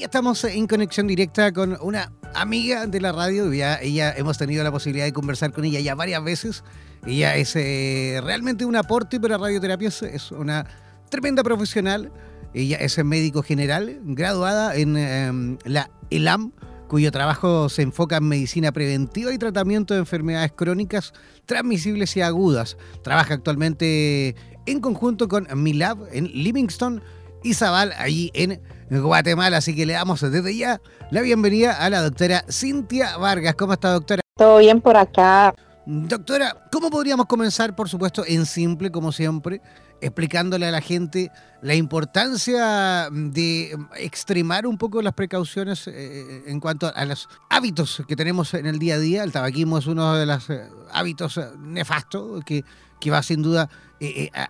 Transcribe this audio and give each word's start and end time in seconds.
Y 0.00 0.04
estamos 0.04 0.42
en 0.44 0.66
conexión 0.66 1.06
directa 1.06 1.52
con 1.52 1.76
una 1.82 2.10
amiga 2.34 2.86
de 2.86 3.02
la 3.02 3.12
radio. 3.12 3.52
Ya, 3.52 3.78
ella 3.82 4.14
hemos 4.16 4.38
tenido 4.38 4.64
la 4.64 4.72
posibilidad 4.72 5.04
de 5.04 5.12
conversar 5.12 5.52
con 5.52 5.66
ella 5.66 5.78
ya 5.78 5.94
varias 5.94 6.24
veces. 6.24 6.64
Ella 7.04 7.36
es 7.36 7.54
eh, 7.54 8.18
realmente 8.24 8.64
un 8.64 8.76
aporte 8.76 9.20
para 9.20 9.36
radioterapia. 9.36 9.88
Es 9.88 10.32
una 10.32 10.64
tremenda 11.10 11.42
profesional. 11.42 12.10
Ella 12.54 12.78
es 12.78 12.96
médico 13.04 13.42
general, 13.42 14.00
graduada 14.04 14.74
en 14.74 14.96
em, 14.96 15.58
la 15.66 15.90
ELAM, 16.08 16.52
cuyo 16.88 17.12
trabajo 17.12 17.68
se 17.68 17.82
enfoca 17.82 18.16
en 18.16 18.24
medicina 18.24 18.72
preventiva 18.72 19.34
y 19.34 19.36
tratamiento 19.36 19.92
de 19.92 20.00
enfermedades 20.00 20.52
crónicas, 20.52 21.12
transmisibles 21.44 22.16
y 22.16 22.22
agudas. 22.22 22.78
Trabaja 23.04 23.34
actualmente 23.34 24.34
en 24.64 24.80
conjunto 24.80 25.28
con 25.28 25.46
Milab 25.62 25.98
en 26.10 26.24
Livingston 26.24 27.02
y 27.42 27.54
Zabal, 27.54 27.92
allí 27.98 28.30
en 28.34 28.60
Guatemala. 28.90 29.58
Así 29.58 29.74
que 29.74 29.86
le 29.86 29.94
damos 29.94 30.20
desde 30.20 30.56
ya 30.56 30.80
la 31.10 31.20
bienvenida 31.22 31.74
a 31.74 31.90
la 31.90 32.02
doctora 32.02 32.44
Cintia 32.50 33.16
Vargas. 33.16 33.54
¿Cómo 33.54 33.74
está, 33.74 33.92
doctora? 33.92 34.22
Todo 34.36 34.58
bien 34.58 34.80
por 34.80 34.96
acá. 34.96 35.54
Doctora, 35.92 36.68
¿cómo 36.70 36.88
podríamos 36.88 37.26
comenzar, 37.26 37.74
por 37.74 37.88
supuesto, 37.88 38.22
en 38.24 38.46
simple, 38.46 38.92
como 38.92 39.10
siempre, 39.10 39.60
explicándole 40.00 40.66
a 40.66 40.70
la 40.70 40.80
gente 40.80 41.32
la 41.62 41.74
importancia 41.74 43.08
de 43.10 43.76
extremar 43.96 44.68
un 44.68 44.78
poco 44.78 45.02
las 45.02 45.14
precauciones 45.14 45.88
eh, 45.88 46.44
en 46.46 46.60
cuanto 46.60 46.92
a 46.94 47.04
los 47.06 47.28
hábitos 47.48 48.04
que 48.06 48.14
tenemos 48.14 48.54
en 48.54 48.66
el 48.66 48.78
día 48.78 48.94
a 48.94 48.98
día? 49.00 49.24
El 49.24 49.32
tabaquismo 49.32 49.78
es 49.78 49.88
uno 49.88 50.14
de 50.14 50.26
los 50.26 50.48
eh, 50.48 50.62
hábitos 50.92 51.38
eh, 51.38 51.48
nefastos 51.58 52.44
que, 52.44 52.64
que 53.00 53.10
va 53.10 53.20
sin 53.24 53.42
duda 53.42 53.68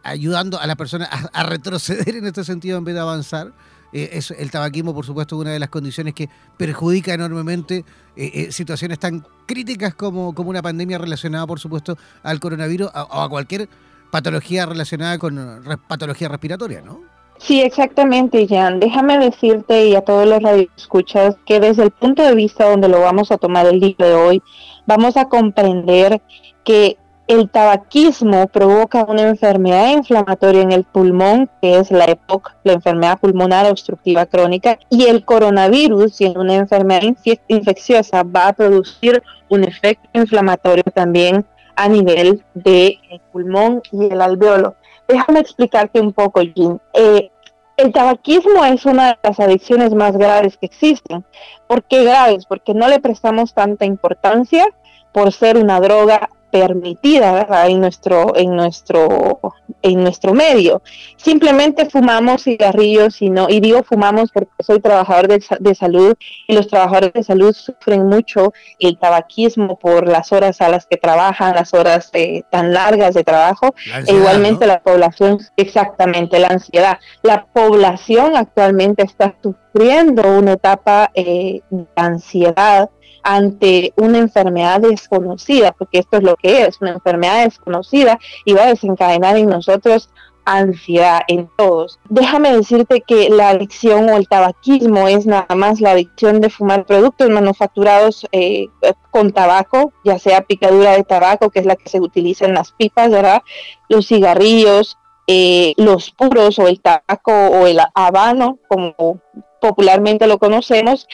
ayudando 0.02 0.61
a 0.61 0.66
la 0.66 0.77
persona 0.77 1.07
a 1.07 1.43
retroceder 1.45 2.16
en 2.16 2.27
este 2.27 2.45
sentido 2.45 2.77
en 2.77 2.85
vez 2.85 2.95
de 2.95 3.01
avanzar. 3.01 3.55
Eh, 3.93 4.11
es 4.12 4.30
el 4.30 4.51
tabaquismo, 4.51 4.95
por 4.95 5.05
supuesto, 5.05 5.37
una 5.37 5.51
de 5.51 5.59
las 5.59 5.69
condiciones 5.69 6.15
que 6.15 6.29
perjudica 6.57 7.15
enormemente 7.15 7.85
eh, 8.16 8.30
eh, 8.35 8.53
situaciones 8.53 8.99
tan 8.99 9.24
críticas 9.47 9.95
como, 9.95 10.35
como 10.35 10.51
una 10.51 10.63
pandemia 10.63 10.99
relacionada, 10.99 11.47
por 11.47 11.59
supuesto, 11.59 11.97
al 12.23 12.38
coronavirus 12.41 12.91
o 12.95 13.21
a, 13.21 13.29
cualquier 13.29 13.69
patología 14.10 14.66
relacionada 14.66 15.19
con 15.19 15.63
patología 15.88 16.29
respiratoria, 16.29 16.80
¿no? 16.80 17.01
Sí, 17.38 17.60
exactamente, 17.63 18.47
Jan. 18.47 18.80
Déjame 18.80 19.19
decirte 19.19 19.88
y 19.88 19.95
a 19.95 20.02
todos 20.02 20.29
los 20.29 20.43
radioescuchas 20.43 21.37
que 21.47 21.59
desde 21.59 21.85
el 21.85 21.91
punto 21.91 22.23
de 22.23 22.35
vista 22.35 22.69
donde 22.69 22.88
lo 22.88 23.01
vamos 23.01 23.32
a 23.32 23.38
tomar 23.38 23.66
el 23.66 23.80
día 23.80 23.95
de 23.99 24.15
hoy, 24.15 24.43
vamos 24.87 25.16
a 25.16 25.25
comprender 25.25 26.21
que 26.65 26.99
el 27.30 27.48
tabaquismo 27.48 28.48
provoca 28.48 29.04
una 29.04 29.23
enfermedad 29.23 29.92
inflamatoria 29.92 30.62
en 30.62 30.73
el 30.73 30.82
pulmón, 30.82 31.48
que 31.62 31.78
es 31.78 31.92
la 31.92 32.06
EPOC, 32.06 32.56
la 32.64 32.73
enfermedad 32.73 33.20
pulmonar 33.20 33.70
obstructiva 33.70 34.26
crónica, 34.26 34.80
y 34.90 35.04
el 35.04 35.24
coronavirus, 35.24 36.12
siendo 36.12 36.40
una 36.40 36.56
enfermedad 36.56 37.02
infecciosa, 37.46 38.24
va 38.24 38.48
a 38.48 38.52
producir 38.52 39.23
un 39.48 39.62
efecto 39.62 40.08
inflamatorio 40.12 40.82
también 40.92 41.46
a 41.76 41.88
nivel 41.88 42.42
del 42.54 42.98
pulmón 43.30 43.80
y 43.92 44.06
el 44.06 44.20
alveolo. 44.20 44.74
Déjame 45.06 45.38
explicarte 45.38 46.01
un 46.01 46.12
poco, 46.12 46.40
Jim. 46.40 46.78
Eh, 46.95 47.30
el 47.76 47.92
tabaquismo 47.92 48.64
es 48.64 48.84
una 48.86 49.10
de 49.10 49.18
las 49.23 49.38
adicciones 49.38 49.95
más 49.95 50.16
graves 50.16 50.56
que 50.56 50.66
existen. 50.66 51.24
¿Por 51.68 51.84
qué 51.84 52.02
graves? 52.02 52.45
Porque 52.46 52.74
no 52.74 52.88
le 52.88 52.98
prestamos 52.98 53.54
tanta 53.54 53.84
importancia 53.84 54.66
por 55.12 55.32
ser 55.32 55.56
una 55.58 55.78
droga 55.78 56.28
permitida 56.51 57.66
en 57.66 57.80
nuestro 57.80 58.37
en 58.37 58.54
nuestro 58.56 59.40
en 59.82 60.02
nuestro 60.02 60.34
medio. 60.34 60.82
Simplemente 61.16 61.88
fumamos 61.88 62.45
cigarrillos 62.45 63.23
y 63.23 63.30
no 63.30 63.48
y 63.48 63.60
digo 63.60 63.82
fumamos 63.82 64.31
porque 64.32 64.50
soy 64.60 64.81
trabajador 64.81 65.28
de, 65.28 65.75
salud 65.75 66.15
y 66.47 66.54
los 66.54 66.69
trabajadores 66.69 67.12
de 67.12 67.22
salud 67.22 67.54
sufren 67.54 68.06
mucho 68.06 68.53
el 68.78 68.98
tabaquismo 68.98 69.78
por 69.78 70.06
las 70.06 70.32
horas 70.32 70.60
a 70.60 70.69
las 70.69 70.87
que 70.87 70.97
trabajan 70.97 71.54
las 71.54 71.72
horas 71.72 72.10
eh, 72.12 72.42
tan 72.50 72.72
largas 72.72 73.14
de 73.14 73.25
trabajo 73.25 73.75
e 74.06 74.12
igualmente 74.12 74.66
la 74.66 74.80
población 74.80 75.38
exactamente 75.56 76.38
la 76.38 76.48
ansiedad. 76.48 76.98
La 77.22 77.46
población 77.46 78.36
actualmente 78.36 79.02
está 79.02 79.34
sufriendo 79.42 80.22
una 80.38 80.52
etapa 80.52 81.10
eh, 81.14 81.60
de 81.70 81.86
ansiedad 81.96 82.91
ante 83.22 83.92
una 83.97 84.19
enfermedad 84.19 84.81
desconocida, 84.81 85.72
porque 85.72 85.98
esto 85.98 86.19
es 86.19 86.22
lo 86.22 86.36
que 86.36 86.62
es, 86.62 86.81
una 86.81 86.92
enfermedad 86.92 87.44
desconocida 87.44 88.19
y 88.44 88.53
va 88.53 88.64
a 88.64 88.69
desencadenar 88.69 89.36
en 89.36 89.48
nosotros 89.48 90.10
ansiedad 90.44 91.20
en 91.28 91.48
todos. 91.56 91.98
Déjame 92.08 92.56
decirte 92.56 93.03
que 93.06 93.31
la 93.31 93.50
adicción 93.50 94.08
o 94.10 94.16
el 94.16 94.28
tabaquismo 94.28 95.06
es 95.08 95.26
nada 95.26 95.54
más 95.54 95.81
la 95.81 95.92
adicción 95.92 96.41
de 96.41 96.50
fumar 96.50 96.86
productos 96.86 97.28
manufacturados 97.31 98.26
eh, 98.32 98.66
con 99.10 99.32
tabaco, 99.32 99.92
ya 100.04 100.19
sea 100.19 100.42
picadura 100.42 100.92
de 100.92 101.04
tabaco, 101.04 101.50
que 101.50 101.60
es 101.60 101.66
la 101.66 101.76
que 101.76 101.88
se 101.88 102.00
utiliza 102.00 102.47
en 102.47 102.54
las 102.54 102.72
pipas, 102.72 103.10
¿verdad? 103.10 103.42
Los 103.88 104.08
cigarrillos, 104.08 104.98
eh, 105.26 105.75
los 105.76 106.10
puros 106.10 106.58
o 106.58 106.66
el 106.66 106.81
tabaco 106.81 107.32
o 107.32 107.66
el 107.66 107.78
habano, 107.94 108.58
como 108.69 109.20
popularmente 109.60 110.26
lo 110.26 110.38
conocemos, 110.38 111.06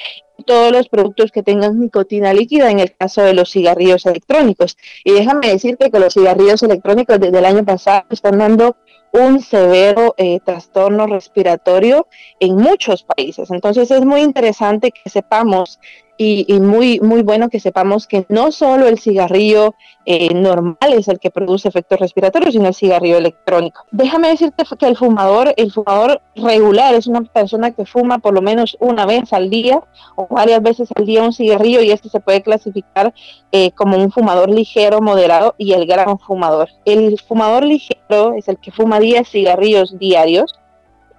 todos 0.44 0.72
los 0.72 0.88
productos 0.88 1.32
que 1.32 1.42
tengan 1.42 1.80
nicotina 1.80 2.32
líquida 2.34 2.70
en 2.70 2.80
el 2.80 2.94
caso 2.94 3.22
de 3.22 3.34
los 3.34 3.50
cigarrillos 3.50 4.06
electrónicos. 4.06 4.76
Y 5.04 5.12
déjame 5.12 5.48
decirte 5.48 5.90
que 5.90 5.98
los 5.98 6.14
cigarrillos 6.14 6.62
electrónicos 6.62 7.18
desde 7.18 7.38
el 7.38 7.44
año 7.44 7.64
pasado 7.64 8.04
están 8.10 8.38
dando 8.38 8.76
un 9.12 9.40
severo 9.40 10.14
eh, 10.18 10.40
trastorno 10.44 11.06
respiratorio 11.06 12.06
en 12.38 12.56
muchos 12.56 13.04
países. 13.04 13.50
Entonces 13.50 13.90
es 13.90 14.04
muy 14.04 14.20
interesante 14.20 14.92
que 14.92 15.08
sepamos 15.08 15.80
y, 16.18 16.60
muy, 16.60 17.00
muy 17.00 17.22
bueno 17.22 17.48
que 17.48 17.60
sepamos 17.60 18.06
que 18.06 18.26
no 18.28 18.52
solo 18.52 18.86
el 18.86 18.98
cigarrillo 18.98 19.74
eh, 20.04 20.32
normal 20.34 20.76
es 20.92 21.08
el 21.08 21.18
que 21.18 21.30
produce 21.30 21.68
efectos 21.68 21.98
respiratorios, 21.98 22.54
sino 22.54 22.68
el 22.68 22.74
cigarrillo 22.74 23.18
electrónico. 23.18 23.84
Déjame 23.90 24.28
decirte 24.28 24.64
que 24.78 24.86
el 24.86 24.96
fumador, 24.96 25.52
el 25.56 25.72
fumador 25.72 26.22
regular 26.34 26.94
es 26.94 27.06
una 27.06 27.22
persona 27.22 27.72
que 27.72 27.86
fuma 27.86 28.18
por 28.18 28.34
lo 28.34 28.42
menos 28.42 28.76
una 28.80 29.04
vez 29.04 29.32
al 29.32 29.50
día 29.50 29.82
o 30.14 30.26
varias 30.28 30.62
veces 30.62 30.88
al 30.94 31.06
día 31.06 31.22
un 31.22 31.32
cigarrillo 31.32 31.82
y 31.82 31.90
este 31.90 32.08
se 32.08 32.20
puede 32.20 32.42
clasificar 32.42 33.12
eh, 33.52 33.72
como 33.72 33.96
un 33.96 34.10
fumador 34.10 34.50
ligero, 34.50 35.00
moderado 35.00 35.54
y 35.58 35.72
el 35.72 35.86
gran 35.86 36.18
fumador. 36.18 36.68
El 36.84 37.18
fumador 37.20 37.64
ligero 37.64 38.34
es 38.36 38.48
el 38.48 38.58
que 38.58 38.70
fuma 38.70 39.00
10 39.00 39.28
cigarrillos 39.28 39.98
diarios 39.98 40.54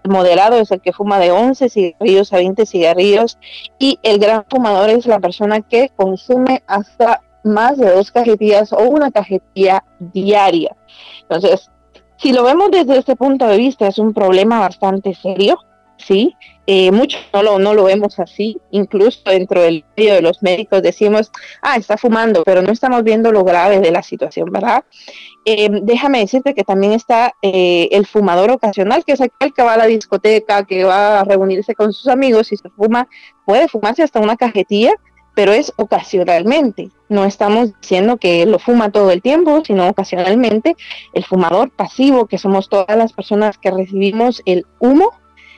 moderado 0.07 0.57
es 0.57 0.71
el 0.71 0.81
que 0.81 0.93
fuma 0.93 1.19
de 1.19 1.31
11 1.31 1.69
cigarrillos 1.69 2.33
a 2.33 2.37
20 2.37 2.65
cigarrillos 2.65 3.37
y 3.79 3.99
el 4.03 4.19
gran 4.19 4.45
fumador 4.49 4.89
es 4.89 5.05
la 5.05 5.19
persona 5.19 5.61
que 5.61 5.89
consume 5.95 6.63
hasta 6.67 7.21
más 7.43 7.77
de 7.77 7.91
dos 7.91 8.11
cajetillas 8.11 8.73
o 8.73 8.83
una 8.83 9.11
cajetilla 9.11 9.83
diaria. 9.99 10.75
Entonces, 11.21 11.69
si 12.17 12.33
lo 12.33 12.43
vemos 12.43 12.71
desde 12.71 12.97
este 12.97 13.15
punto 13.15 13.47
de 13.47 13.57
vista, 13.57 13.87
es 13.87 13.99
un 13.99 14.13
problema 14.13 14.59
bastante 14.59 15.13
serio, 15.13 15.59
¿sí? 15.97 16.35
Eh, 16.69 16.91
muchos 16.91 17.21
no 17.33 17.43
lo, 17.43 17.59
no 17.59 17.73
lo 17.73 17.85
vemos 17.85 18.19
así, 18.19 18.59
incluso 18.71 19.21
dentro 19.25 19.61
del 19.61 19.85
medio 19.95 20.15
de 20.15 20.21
los 20.21 20.43
médicos 20.43 20.81
decimos, 20.81 21.31
ah, 21.61 21.77
está 21.77 21.97
fumando, 21.97 22.43
pero 22.43 22.61
no 22.61 22.73
estamos 22.73 23.03
viendo 23.03 23.31
lo 23.31 23.45
grave 23.45 23.79
de 23.79 23.91
la 23.91 24.03
situación, 24.03 24.51
¿verdad? 24.51 24.83
Eh, 25.45 25.69
déjame 25.83 26.19
decirte 26.19 26.53
que 26.53 26.65
también 26.65 26.91
está 26.91 27.33
eh, 27.41 27.87
el 27.91 28.05
fumador 28.05 28.51
ocasional, 28.51 29.05
que 29.05 29.13
es 29.13 29.21
aquel 29.21 29.53
que 29.53 29.63
va 29.63 29.75
a 29.75 29.77
la 29.77 29.85
discoteca, 29.85 30.65
que 30.65 30.83
va 30.83 31.21
a 31.21 31.23
reunirse 31.23 31.73
con 31.73 31.93
sus 31.93 32.09
amigos 32.09 32.51
y 32.51 32.57
se 32.57 32.69
fuma, 32.69 33.07
puede 33.45 33.69
fumarse 33.69 34.03
hasta 34.03 34.19
una 34.19 34.35
cajetilla, 34.35 34.93
pero 35.35 35.53
es 35.53 35.71
ocasionalmente. 35.77 36.89
No 37.07 37.23
estamos 37.23 37.79
diciendo 37.79 38.17
que 38.17 38.45
lo 38.45 38.59
fuma 38.59 38.91
todo 38.91 39.11
el 39.11 39.21
tiempo, 39.21 39.63
sino 39.63 39.87
ocasionalmente. 39.87 40.75
El 41.13 41.23
fumador 41.23 41.71
pasivo, 41.71 42.25
que 42.25 42.37
somos 42.39 42.67
todas 42.67 42.97
las 42.97 43.13
personas 43.13 43.57
que 43.57 43.71
recibimos 43.71 44.41
el 44.45 44.65
humo 44.79 45.11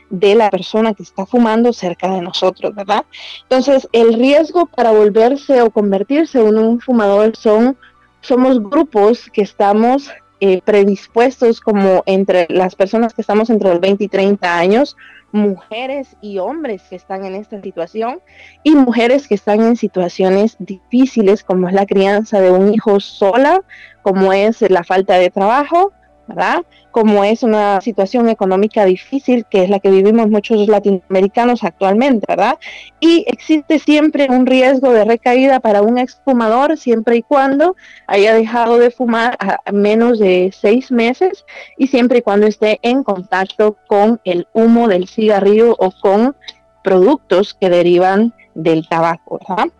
de 0.10 0.36
la 0.36 0.50
persona 0.50 0.94
que 0.94 1.04
está 1.04 1.26
fumando 1.26 1.74
cerca 1.74 2.10
de 2.12 2.22
nosotros, 2.22 2.74
¿verdad? 2.76 3.06
Entonces, 3.44 3.88
el 3.92 4.14
riesgo 4.14 4.66
para 4.66 4.92
volverse 4.92 5.62
o 5.62 5.70
convertirse 5.70 6.40
en 6.40 6.58
un 6.58 6.80
fumador 6.80 7.36
son, 7.36 7.78
somos 8.22 8.62
grupos 8.62 9.30
que 9.32 9.42
estamos 9.42 10.10
eh, 10.42 10.62
predispuestos 10.64 11.60
como 11.60 12.04
entre 12.06 12.48
las 12.50 12.76
personas 12.76 13.14
que 13.14 13.22
estamos 13.22 13.50
entre 13.50 13.70
los 13.70 13.82
20 13.82 14.06
y 14.06 14.08
30 14.08 14.58
años, 14.58 14.96
mujeres 15.32 16.16
y 16.22 16.40
hombres 16.40 16.82
que 16.90 16.96
están 16.96 17.26
en 17.26 17.36
esta 17.36 17.62
situación 17.62 18.20
y 18.64 18.74
mujeres 18.74 19.28
que 19.28 19.36
están 19.36 19.62
en 19.62 19.76
situaciones 19.76 20.56
difíciles 20.60 21.44
como 21.44 21.68
es 21.68 21.74
la 21.74 21.86
crianza 21.86 22.40
de 22.42 22.52
un 22.52 22.74
hijo 22.74 23.00
sola, 23.00 23.62
como 24.02 24.34
es 24.34 24.62
la 24.70 24.84
falta 24.84 25.16
de 25.16 25.30
trabajo, 25.30 25.92
¿verdad? 26.30 26.64
Como 26.92 27.24
es 27.24 27.44
una 27.44 27.82
situación 27.82 28.30
económica 28.30 28.86
difícil, 28.86 29.46
que 29.50 29.64
es 29.64 29.70
la 29.70 29.80
que 29.80 29.90
vivimos 29.90 30.30
muchos 30.30 30.68
latinoamericanos 30.68 31.64
actualmente, 31.64 32.26
¿verdad? 32.28 32.58
Y 33.00 33.26
existe 33.28 33.80
siempre 33.80 34.28
un 34.30 34.46
riesgo 34.46 34.94
de 34.94 35.06
recaída 35.06 35.60
para 35.60 35.82
un 35.82 35.98
exfumador, 35.98 36.78
siempre 36.78 37.18
y 37.18 37.24
cuando 37.24 37.76
haya 38.08 38.34
dejado 38.34 38.78
de 38.78 38.92
fumar 38.92 39.38
a 39.40 39.72
menos 39.72 40.20
de 40.20 40.54
seis 40.58 40.92
meses 40.92 41.46
y 41.78 41.88
siempre 41.88 42.20
y 42.20 42.22
cuando 42.22 42.48
esté 42.48 42.80
en 42.84 43.04
contacto 43.04 43.78
con 43.88 44.22
el 44.24 44.48
humo 44.54 44.88
del 44.88 45.08
cigarrillo 45.08 45.76
o 45.80 45.92
con 45.92 46.36
productos 46.84 47.56
que 47.60 47.70
derivan 47.70 48.34
del 48.54 48.88
tabaco. 48.88 49.40
¿verdad? 49.48 49.72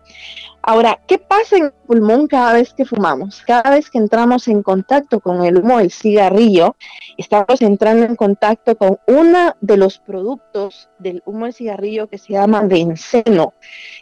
Ahora, 0.62 1.00
¿qué 1.06 1.18
pasa 1.18 1.56
en 1.56 1.64
el 1.64 1.72
pulmón 1.72 2.26
cada 2.26 2.52
vez 2.52 2.74
que 2.74 2.84
fumamos? 2.84 3.42
Cada 3.46 3.70
vez 3.70 3.88
que 3.88 3.96
entramos 3.96 4.46
en 4.46 4.62
contacto 4.62 5.20
con 5.20 5.42
el 5.44 5.56
humo 5.58 5.78
del 5.78 5.90
cigarrillo, 5.90 6.76
estamos 7.16 7.62
entrando 7.62 8.04
en 8.04 8.14
contacto 8.14 8.76
con 8.76 8.98
uno 9.06 9.54
de 9.62 9.76
los 9.78 9.98
productos 9.98 10.90
del 10.98 11.22
humo 11.24 11.46
del 11.46 11.54
cigarrillo 11.54 12.08
que 12.08 12.18
se 12.18 12.34
llama 12.34 12.60
benceno. 12.60 13.54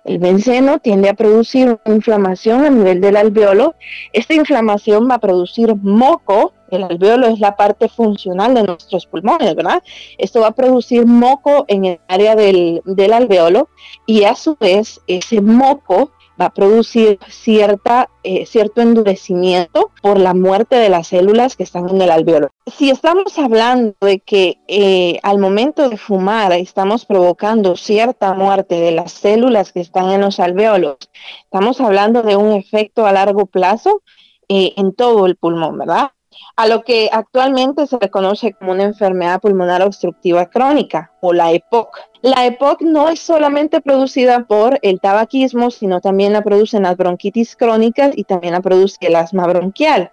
El 0.05 0.19
benceno 0.19 0.81
tiende 0.81 1.09
a 1.09 1.15
producir 1.15 1.79
una 1.85 1.95
inflamación 1.95 2.65
a 2.65 2.71
nivel 2.71 3.01
del 3.01 3.17
alveolo. 3.17 3.77
Esta 4.13 4.35
inflamación 4.35 5.09
va 5.09 5.15
a 5.15 5.21
producir 5.21 5.77
moco. 5.77 6.55
El 6.71 6.83
alveolo 6.83 7.29
es 7.29 7.39
la 7.39 7.57
parte 7.57 7.89
funcional 7.89 8.55
de 8.55 8.65
nuestros 8.65 9.07
pulmones, 9.07 9.55
¿verdad? 9.55 9.83
Esto 10.19 10.41
va 10.41 10.49
a 10.49 10.55
producir 10.55 11.07
moco 11.07 11.65
en 11.69 11.85
el 11.85 12.01
área 12.09 12.35
del, 12.35 12.83
del 12.85 13.13
alveolo 13.13 13.69
y 14.07 14.25
a 14.25 14.35
su 14.35 14.57
vez 14.57 15.01
ese 15.07 15.41
moco 15.41 16.13
va 16.41 16.47
a 16.47 16.55
producir 16.55 17.19
cierta, 17.29 18.11
eh, 18.23 18.47
cierto 18.47 18.81
endurecimiento 18.81 19.91
por 20.03 20.19
la 20.19 20.35
muerte 20.35 20.77
de 20.77 20.89
las 20.89 21.09
células 21.09 21.57
que 21.57 21.63
están 21.63 21.89
en 21.89 22.01
el 22.01 22.11
alveolo. 22.11 22.51
Si 22.67 22.91
estamos 22.91 23.39
hablando 23.39 23.95
de 24.01 24.21
que 24.21 24.59
eh, 24.69 25.19
al 25.23 25.39
momento 25.39 25.89
de 25.89 25.97
fumar 25.97 26.53
estamos 26.53 27.05
provocando 27.05 27.77
cierta 27.77 28.35
muerte 28.35 28.77
de 28.81 28.93
las 28.93 29.13
células 29.13 29.73
que 29.73 29.81
están 29.81 30.11
en 30.11 30.21
los 30.21 30.41
alveolos, 30.41 30.97
estamos 31.45 31.81
hablando 31.81 32.23
de 32.23 32.37
un 32.37 32.53
efecto 32.53 33.07
a 33.07 33.13
largo 33.13 33.47
plazo 33.47 34.03
eh, 34.49 34.75
en 34.77 34.95
todo 34.95 35.27
el 35.27 35.37
pulmón, 35.37 35.79
¿verdad? 35.79 36.13
A 36.57 36.67
lo 36.67 36.83
que 36.83 37.09
actualmente 37.13 37.87
se 37.87 37.99
reconoce 37.99 38.53
como 38.55 38.73
una 38.73 38.85
enfermedad 38.85 39.41
pulmonar 39.41 39.83
obstructiva 39.83 40.47
crónica 40.47 41.13
o 41.21 41.33
la 41.33 41.53
EPOC. 41.53 41.97
La 42.23 42.47
EPOC 42.47 42.83
no 42.83 43.09
es 43.09 43.21
solamente 43.21 43.81
producida 43.81 44.45
por 44.45 44.79
el 44.83 45.01
tabaquismo, 45.01 45.71
sino 45.71 46.01
también 46.01 46.33
la 46.33 46.43
producen 46.43 46.83
las 46.83 46.97
bronquitis 46.97 47.55
crónicas 47.55 48.11
y 48.17 48.25
también 48.25 48.55
la 48.55 48.61
produce 48.61 48.97
el 49.01 49.15
asma 49.17 49.47
bronquial. 49.47 50.11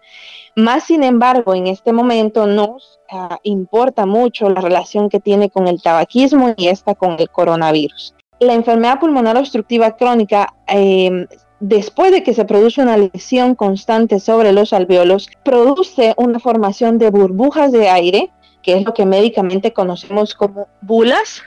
Más 0.56 0.86
sin 0.86 1.04
embargo, 1.04 1.54
en 1.54 1.68
este 1.68 1.92
momento 1.92 2.48
nos 2.48 3.00
ah, 3.12 3.40
importa 3.44 4.06
mucho 4.06 4.50
la 4.50 4.62
relación 4.62 5.10
que 5.10 5.20
tiene 5.20 5.50
con 5.50 5.68
el 5.68 5.82
tabaquismo 5.82 6.54
y 6.56 6.68
esta 6.68 6.96
con 6.96 7.18
el 7.20 7.30
coronavirus. 7.30 8.16
La 8.40 8.54
enfermedad 8.54 9.00
pulmonar 9.00 9.38
obstructiva 9.38 9.96
crónica 9.96 10.54
eh, 10.68 11.28
después 11.60 12.12
de 12.12 12.24
que 12.24 12.34
se 12.34 12.46
produce 12.46 12.82
una 12.82 12.98
lesión 12.98 13.56
constante 13.56 14.20
sobre 14.20 14.52
los 14.52 14.74
alveolos, 14.74 15.30
produce 15.44 16.14
una 16.18 16.40
formación 16.40 16.98
de 16.98 17.10
burbujas 17.10 17.72
de 17.72 17.90
aire, 17.90 18.32
que 18.62 18.78
es 18.78 18.86
lo 18.86 18.94
que 18.94 19.06
médicamente 19.06 19.74
conocemos 19.74 20.34
como 20.34 20.68
bulas. 20.82 21.42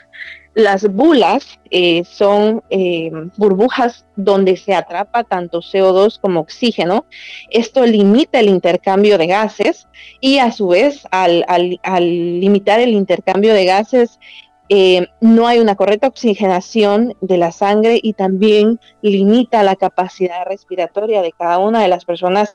Las 0.55 0.90
bulas 0.93 1.60
eh, 1.70 2.02
son 2.05 2.64
eh, 2.70 3.12
burbujas 3.37 4.06
donde 4.16 4.56
se 4.56 4.75
atrapa 4.75 5.22
tanto 5.22 5.60
CO2 5.60 6.19
como 6.20 6.40
oxígeno. 6.40 7.04
Esto 7.50 7.87
limita 7.87 8.40
el 8.40 8.49
intercambio 8.49 9.19
de 9.19 9.28
gases 9.28 9.87
y 10.20 10.38
a 10.38 10.50
su 10.50 10.69
vez 10.69 11.02
al 11.11 12.40
limitar 12.40 12.81
el 12.81 12.90
intercambio 12.90 13.54
de 13.54 13.66
gases 13.66 14.19
eh, 14.69 15.09
no 15.20 15.47
hay 15.47 15.61
una 15.61 15.76
correcta 15.76 16.09
oxigenación 16.09 17.15
de 17.20 17.38
la 17.38 17.53
sangre 17.53 18.00
y 18.03 18.12
también 18.12 18.79
limita 19.03 19.62
la 19.62 19.76
capacidad 19.76 20.44
respiratoria 20.47 21.23
de 21.23 21.32
cada 21.32 21.59
una 21.59 21.81
de 21.82 21.88
las 21.88 22.05
personas 22.05 22.55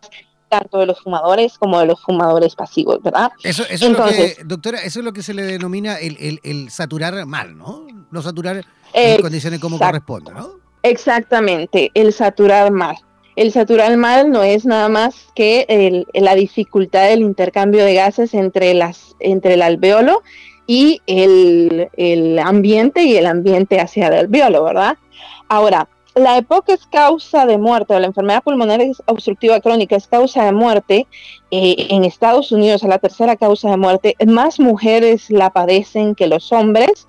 tanto 0.49 0.77
de 0.77 0.85
los 0.85 1.01
fumadores 1.01 1.57
como 1.57 1.79
de 1.79 1.87
los 1.87 1.99
fumadores 1.99 2.55
pasivos, 2.55 3.01
¿verdad? 3.01 3.31
Eso, 3.43 3.63
es 3.67 3.81
lo 3.81 4.05
que, 4.05 4.37
doctora, 4.45 4.83
eso 4.83 4.99
es 4.99 5.05
lo 5.05 5.11
que 5.11 5.23
se 5.23 5.33
le 5.33 5.41
denomina 5.41 5.95
el, 5.95 6.69
saturar 6.69 7.25
mal, 7.25 7.57
¿no? 7.57 7.87
No 8.11 8.21
saturar 8.21 8.63
en 8.93 9.21
condiciones 9.21 9.59
como 9.59 9.79
corresponde, 9.79 10.31
¿no? 10.31 10.51
Exactamente, 10.83 11.89
el 11.95 12.13
saturar 12.13 12.71
mal. 12.71 12.97
El 13.35 13.51
saturar 13.51 13.97
mal 13.97 14.29
no 14.29 14.43
es 14.43 14.63
nada 14.63 14.89
más 14.89 15.25
que 15.33 16.05
la 16.13 16.35
dificultad 16.35 17.07
del 17.07 17.21
intercambio 17.21 17.83
de 17.83 17.95
gases 17.95 18.35
entre, 18.35 18.75
las, 18.75 19.15
entre 19.19 19.55
el 19.55 19.63
alveolo 19.63 20.21
y 20.67 21.01
el, 21.07 22.39
ambiente 22.43 23.03
y 23.03 23.15
el 23.15 23.25
ambiente 23.25 23.79
hacia 23.79 24.07
el 24.07 24.13
alveolo, 24.13 24.63
¿verdad? 24.63 24.97
Ahora, 25.49 25.87
la 26.15 26.37
EPOC 26.37 26.69
es 26.69 26.85
causa 26.85 27.47
de 27.47 27.57
muerte, 27.57 27.95
o 27.95 27.99
la 27.99 28.05
enfermedad 28.05 28.43
pulmonar 28.43 28.81
obstructiva 29.07 29.59
crónica 29.61 29.95
es 29.95 30.07
causa 30.07 30.45
de 30.45 30.51
muerte 30.51 31.07
eh, 31.49 31.87
en 31.89 32.03
Estados 32.03 32.51
Unidos, 32.51 32.83
es 32.83 32.89
la 32.89 32.99
tercera 32.99 33.35
causa 33.35 33.71
de 33.71 33.77
muerte. 33.77 34.15
Más 34.27 34.59
mujeres 34.59 35.31
la 35.31 35.49
padecen 35.49 36.13
que 36.13 36.27
los 36.27 36.51
hombres, 36.51 37.07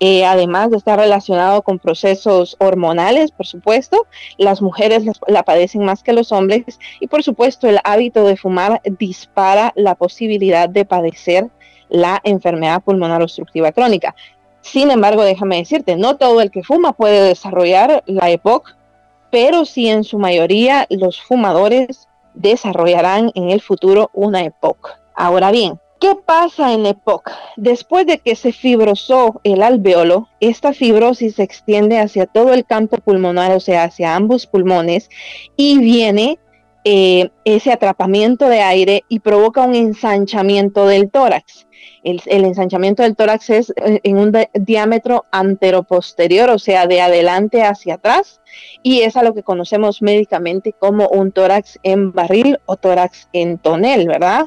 eh, 0.00 0.24
además 0.24 0.70
de 0.70 0.78
estar 0.78 0.98
relacionado 0.98 1.60
con 1.62 1.78
procesos 1.78 2.56
hormonales, 2.58 3.30
por 3.30 3.46
supuesto. 3.46 4.06
Las 4.38 4.62
mujeres 4.62 5.04
la 5.26 5.42
padecen 5.42 5.84
más 5.84 6.02
que 6.02 6.14
los 6.14 6.32
hombres 6.32 6.78
y, 6.98 7.08
por 7.08 7.22
supuesto, 7.22 7.68
el 7.68 7.78
hábito 7.84 8.24
de 8.24 8.38
fumar 8.38 8.80
dispara 8.98 9.72
la 9.76 9.96
posibilidad 9.96 10.68
de 10.68 10.86
padecer 10.86 11.50
la 11.88 12.20
enfermedad 12.24 12.82
pulmonar 12.82 13.22
obstructiva 13.22 13.72
crónica. 13.72 14.14
Sin 14.60 14.90
embargo, 14.90 15.22
déjame 15.22 15.58
decirte, 15.58 15.96
no 15.96 16.16
todo 16.16 16.40
el 16.40 16.50
que 16.50 16.64
fuma 16.64 16.92
puede 16.92 17.22
desarrollar 17.22 18.02
la 18.06 18.30
EPOC, 18.30 18.74
pero 19.30 19.64
sí 19.64 19.88
en 19.88 20.04
su 20.04 20.18
mayoría 20.18 20.86
los 20.90 21.20
fumadores 21.20 22.08
desarrollarán 22.34 23.30
en 23.34 23.50
el 23.50 23.60
futuro 23.60 24.10
una 24.12 24.42
EPOC. 24.42 24.98
Ahora 25.14 25.50
bien, 25.50 25.78
¿Qué 25.98 26.14
pasa 26.14 26.74
en 26.74 26.84
EPOC? 26.84 27.30
Después 27.56 28.06
de 28.06 28.18
que 28.18 28.36
se 28.36 28.52
fibrosó 28.52 29.40
el 29.44 29.62
alveolo, 29.62 30.28
esta 30.40 30.74
fibrosis 30.74 31.36
se 31.36 31.42
extiende 31.42 31.98
hacia 31.98 32.26
todo 32.26 32.52
el 32.52 32.66
campo 32.66 32.98
pulmonar, 32.98 33.52
o 33.52 33.60
sea, 33.60 33.84
hacia 33.84 34.14
ambos 34.14 34.46
pulmones, 34.46 35.08
y 35.56 35.78
viene 35.78 36.38
eh, 36.88 37.30
ese 37.44 37.72
atrapamiento 37.72 38.48
de 38.48 38.60
aire 38.60 39.02
y 39.08 39.18
provoca 39.18 39.62
un 39.62 39.74
ensanchamiento 39.74 40.86
del 40.86 41.10
tórax. 41.10 41.66
El, 42.04 42.20
ensanchamiento 42.44 43.02
del 43.02 43.16
tórax 43.16 43.50
es 43.50 43.70
eh, 43.70 43.98
en 44.04 44.18
un 44.18 44.32
diámetro 44.54 45.24
anteroposterior, 45.32 46.48
o 46.48 46.60
sea, 46.60 46.86
de 46.86 47.00
adelante 47.00 47.64
hacia 47.64 47.94
atrás, 47.94 48.40
y 48.84 49.00
es 49.00 49.16
a 49.16 49.24
lo 49.24 49.34
que 49.34 49.42
conocemos 49.42 50.00
médicamente 50.00 50.74
como 50.78 51.08
un 51.08 51.32
tórax 51.32 51.80
en 51.82 52.12
barril 52.12 52.60
o 52.66 52.76
tórax 52.76 53.28
en 53.32 53.58
tonel, 53.58 54.06
¿verdad? 54.06 54.46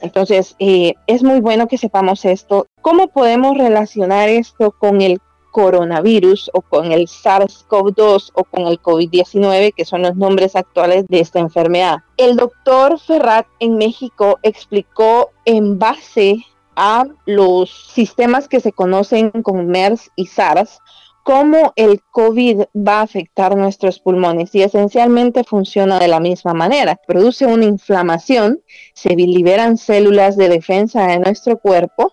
Entonces, 0.00 0.56
eh, 0.58 0.94
es 1.06 1.22
muy 1.22 1.38
bueno 1.38 1.68
que 1.68 1.78
sepamos 1.78 2.24
esto. 2.24 2.66
¿Cómo 2.82 3.06
podemos 3.06 3.56
relacionar 3.56 4.28
esto 4.28 4.72
con 4.72 5.02
el 5.02 5.20
coronavirus 5.56 6.50
o 6.52 6.60
con 6.60 6.92
el 6.92 7.06
SARS-CoV-2 7.06 8.32
o 8.34 8.44
con 8.44 8.66
el 8.66 8.78
COVID-19, 8.78 9.72
que 9.74 9.86
son 9.86 10.02
los 10.02 10.14
nombres 10.14 10.54
actuales 10.54 11.06
de 11.08 11.20
esta 11.20 11.38
enfermedad. 11.38 12.00
El 12.18 12.36
doctor 12.36 13.00
Ferrat 13.00 13.46
en 13.58 13.78
México 13.78 14.38
explicó 14.42 15.30
en 15.46 15.78
base 15.78 16.44
a 16.76 17.06
los 17.24 17.70
sistemas 17.70 18.48
que 18.48 18.60
se 18.60 18.72
conocen 18.72 19.30
con 19.30 19.66
MERS 19.68 20.10
y 20.14 20.26
SARS, 20.26 20.78
cómo 21.22 21.72
el 21.76 22.02
COVID 22.10 22.64
va 22.76 22.98
a 22.98 23.04
afectar 23.04 23.56
nuestros 23.56 23.98
pulmones 23.98 24.54
y 24.54 24.62
esencialmente 24.62 25.42
funciona 25.42 25.98
de 25.98 26.08
la 26.08 26.20
misma 26.20 26.52
manera. 26.52 27.00
Produce 27.06 27.46
una 27.46 27.64
inflamación, 27.64 28.60
se 28.92 29.16
liberan 29.16 29.78
células 29.78 30.36
de 30.36 30.50
defensa 30.50 31.06
de 31.06 31.18
nuestro 31.18 31.58
cuerpo 31.58 32.12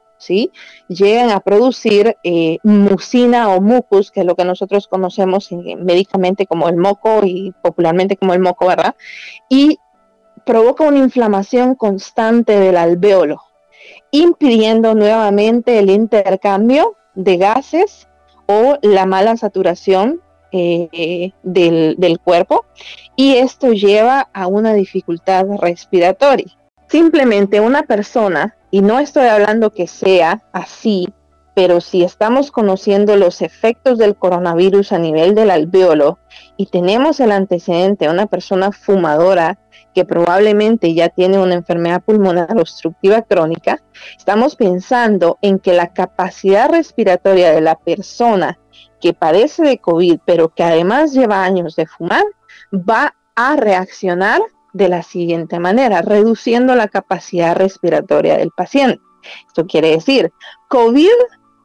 Llegan 0.88 1.30
a 1.30 1.39
producir 1.39 2.18
eh, 2.24 2.58
mucina 2.63 3.50
o 3.50 3.62
mucus, 3.62 4.12
que 4.12 4.22
es 4.22 4.25
lo 4.25 4.36
que 4.36 4.46
nosotros 4.46 4.88
conocemos 4.88 5.50
médicamente 5.51 6.46
como 6.46 6.70
el 6.70 6.77
moco 6.77 7.22
y 7.24 7.53
popularmente 7.62 8.18
como 8.18 8.34
el 8.34 8.39
moco, 8.39 8.68
¿verdad? 8.68 8.96
Y 9.50 9.80
provoca 10.46 10.84
una 10.84 11.00
inflamación 11.00 11.75
constante 11.75 12.60
del 12.60 12.77
alveolo, 12.77 13.42
impidiendo 14.12 14.94
nuevamente 14.96 15.80
el 15.80 15.89
intercambio 15.89 16.96
de 17.15 17.38
gases 17.38 18.08
o 18.48 18.77
la 18.82 19.06
mala 19.06 19.38
saturación 19.38 20.22
eh, 20.56 21.32
del, 21.42 22.20
cuerpo 22.24 22.65
y 23.15 23.38
esto 23.38 23.72
lleva 23.72 24.30
a 24.34 24.46
una 24.46 24.74
dificultad 24.75 25.48
respiratoria. 25.60 26.56
Simplemente 26.93 27.59
una 27.59 27.81
persona 27.81 28.55
y 28.69 28.81
no 28.81 29.00
estoy 29.00 29.25
hablando 29.25 29.71
que 29.71 29.88
sea 29.88 30.43
así, 30.51 31.12
pero 31.55 31.81
si 31.81 32.03
estamos 32.03 32.51
conociendo 32.51 33.15
los 33.15 33.41
efectos 33.41 33.97
del 33.97 34.15
coronavirus 34.15 34.91
a 34.91 35.00
nivel 35.00 35.33
del 35.33 35.50
alveolo 35.50 36.19
y 36.55 36.67
tenemos 36.67 37.19
el 37.19 37.31
antecedente 37.31 38.05
de 38.05 38.12
una 38.12 38.27
persona 38.27 38.71
fumadora 38.71 39.57
que 39.95 40.05
probablemente 40.05 40.93
ya 40.93 41.09
tiene 41.09 41.39
una 41.39 41.55
enfermedad 41.55 42.03
pulmonar 42.03 42.55
obstructiva 42.59 43.23
crónica, 43.23 43.81
estamos 44.15 44.55
pensando 44.55 45.39
en 45.41 45.57
que 45.57 45.73
la 45.73 45.93
capacidad 45.93 46.69
respiratoria 46.69 47.53
de 47.53 47.62
la 47.62 47.73
persona 47.73 48.59
que 49.01 49.13
padece 49.13 49.63
de 49.63 49.79
COVID, 49.79 50.19
pero 50.25 50.50
que 50.50 50.62
además 50.62 51.12
lleva 51.12 51.43
años 51.43 51.75
de 51.75 51.88
fumar, 51.88 52.23
va 52.71 53.15
a 53.33 53.55
reaccionar 53.55 54.41
de 54.74 54.89
la 54.89 55.03
siguiente 55.03 55.60
manera, 55.60 56.01
reduciendo 56.01 56.75
la 56.75 56.88
capacidad 56.88 57.56
respiratoria 57.56 58.38
del 58.38 58.51
paciente. 58.51 59.01
Esto 59.48 59.65
quiere 59.65 59.92
decir, 59.92 60.34
COVID 60.68 61.08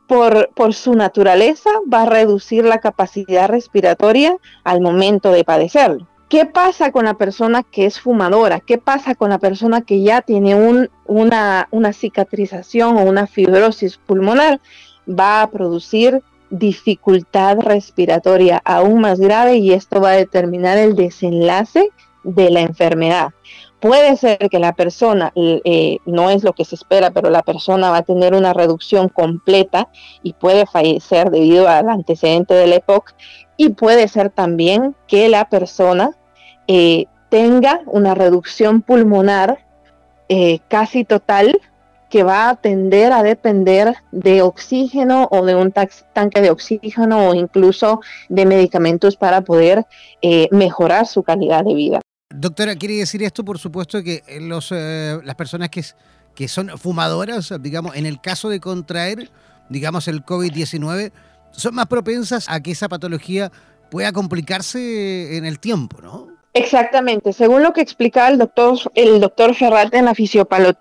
por, 0.07 0.51
por, 0.55 0.75
su 0.75 0.95
naturaleza 0.95 1.71
va 1.93 2.03
a 2.03 2.07
reducir 2.07 2.65
la 2.65 2.79
capacidad 2.79 3.49
respiratoria 3.49 4.37
al 4.65 4.81
momento 4.81 5.33
de 5.33 5.45
padecerlo. 5.45 6.07
¿Qué 6.29 6.45
pasa 6.45 6.93
con 6.93 7.07
la 7.07 7.15
persona 7.15 7.63
que 7.63 7.87
es 7.87 8.01
fumadora? 8.01 8.61
¿Qué 8.61 8.79
pasa 8.79 9.15
con 9.15 9.31
la 9.31 9.39
persona 9.39 9.81
que 9.81 10.03
ya 10.03 10.21
tiene 10.21 10.55
un, 10.55 10.91
una, 11.07 11.69
una 11.71 11.93
cicatrización 11.93 12.99
o 12.99 13.03
una 13.03 13.27
fibrosis 13.27 13.97
pulmonar? 13.97 14.61
Va 15.09 15.43
a 15.43 15.51
producir 15.51 16.23
dificultad 16.51 17.59
respiratoria 17.61 18.61
aún 18.65 19.01
más 19.01 19.21
grave 19.21 19.57
y 19.57 19.73
esto 19.73 20.01
va 20.01 20.11
a 20.11 20.17
determinar 20.17 20.79
el 20.79 20.97
desenlace 20.97 21.91
de 22.29 22.51
la 22.51 22.61
enfermedad. 22.61 23.31
Puede 23.81 24.17
ser 24.17 24.39
que 24.51 24.59
la 24.59 24.73
persona, 24.73 25.33
eh, 25.37 25.99
no 26.05 26.31
es 26.31 26.43
lo 26.43 26.53
que 26.53 26.65
se 26.65 26.75
espera, 26.75 27.13
pero 27.13 27.31
la 27.31 27.43
persona 27.43 27.91
va 27.91 27.99
a 27.99 28.03
tener 28.03 28.35
una 28.35 28.53
reducción 28.53 29.09
completa 29.09 29.89
y 30.23 30.33
puede 30.33 30.67
fallecer 30.67 31.31
debido 31.31 31.69
al 31.69 31.89
antecedente 31.89 32.55
de 32.55 32.67
la 32.67 32.77
EPOC 32.77 33.15
y 33.57 33.71
puede 33.71 34.09
ser 34.09 34.31
también 34.31 34.97
que 35.07 35.29
la 35.29 35.49
persona 35.49 36.11
eh, 36.67 37.07
tenga 37.29 37.83
una 37.87 38.15
reducción 38.15 38.83
pulmonar 38.83 39.65
eh, 40.29 40.59
casi 40.69 41.05
total 41.05 41.61
que 42.11 42.25
va 42.25 42.49
a 42.49 42.57
tender 42.57 43.13
a 43.13 43.23
depender 43.23 43.95
de 44.11 44.43
oxígeno 44.43 45.29
o 45.31 45.45
de 45.45 45.55
un 45.55 45.73
tanque 45.73 46.41
de 46.41 46.51
oxígeno 46.51 47.29
o 47.29 47.35
incluso 47.35 48.01
de 48.29 48.47
medicamentos 48.47 49.17
para 49.17 49.43
poder 49.43 49.85
mejorar 50.51 51.07
su 51.07 51.23
calidad 51.23 51.65
de 51.65 51.75
vida. 51.75 52.01
Doctora, 52.31 52.77
¿quiere 52.77 52.97
decir 52.97 53.23
esto, 53.23 53.43
por 53.45 53.59
supuesto, 53.59 54.03
que 54.03 54.23
los, 54.41 54.71
las 54.71 55.35
personas 55.35 55.71
que, 55.71 55.83
que 56.35 56.47
son 56.47 56.77
fumadoras, 56.77 57.55
digamos, 57.61 57.97
en 57.97 58.05
el 58.05 58.21
caso 58.21 58.51
de 58.51 58.61
contraer, 58.61 59.31
digamos, 59.71 60.09
el 60.09 60.25
COVID-19, 60.25 61.11
son 61.53 61.75
más 61.75 61.87
propensas 61.87 62.47
a 62.49 62.61
que 62.61 62.73
esa 62.73 62.89
patología 62.89 63.51
pueda 63.91 64.13
complicarse 64.13 65.39
en 65.39 65.47
el 65.47 65.59
tiempo, 65.59 66.03
¿no? 66.03 66.29
Exactamente, 66.53 67.33
según 67.33 67.63
lo 67.63 67.73
que 67.73 67.81
explicaba 67.81 68.29
el 68.29 68.39
doctor, 68.39 68.79
el 68.95 69.21
doctor 69.21 69.55
Ferrat 69.55 69.95
en 69.95 70.07
la, 70.07 70.15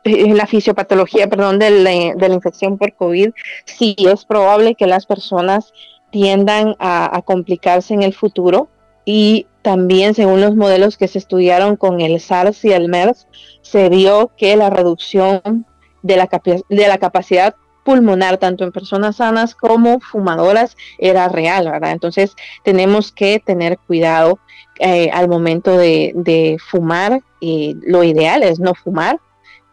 en 0.03 0.37
la 0.37 0.47
fisiopatología 0.47 1.29
perdón, 1.29 1.59
de 1.59 1.69
la, 1.69 2.15
de 2.15 2.29
la, 2.29 2.33
infección 2.33 2.77
por 2.77 2.93
COVID, 2.95 3.31
sí 3.65 3.95
es 3.99 4.25
probable 4.25 4.75
que 4.75 4.87
las 4.87 5.05
personas 5.05 5.73
tiendan 6.09 6.75
a, 6.79 7.15
a, 7.15 7.21
complicarse 7.21 7.93
en 7.93 8.01
el 8.01 8.13
futuro 8.13 8.69
y 9.05 9.45
también 9.67 10.13
según 10.13 10.39
los 10.39 10.55
modelos 10.55 10.95
que 10.95 11.09
se 11.09 11.17
estudiaron 11.17 11.75
con 11.75 11.99
el 11.99 12.21
SARS 12.21 12.63
y 12.63 12.71
el 12.71 12.87
MERS, 12.87 13.27
se 13.61 13.89
vio 13.89 14.31
que 14.37 14.55
la 14.55 14.69
reducción 14.69 15.65
de 16.03 16.15
la, 16.15 16.97
capacidad 16.97 17.53
pulmonar, 17.83 18.37
tanto 18.37 18.63
en 18.63 18.71
personas 18.71 19.17
sanas 19.17 19.55
como 19.55 19.99
fumadoras, 19.99 20.77
era 20.99 21.27
real, 21.27 21.69
¿verdad? 21.69 21.91
Entonces 21.91 22.33
tenemos 22.63 23.11
que 23.11 23.41
tener 23.45 23.77
cuidado 23.77 24.39
eh, 24.79 25.09
al 25.11 25.27
momento 25.27 25.77
de, 25.77 26.13
de 26.15 26.55
fumar. 26.65 27.19
y 27.41 27.75
lo 27.81 28.05
ideal 28.05 28.43
es 28.43 28.61
no 28.61 28.73
fumar, 28.73 29.19